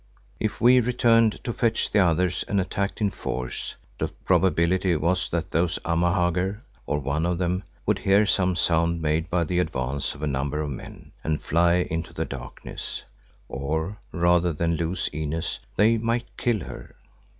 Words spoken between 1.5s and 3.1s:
fetch the others and attacked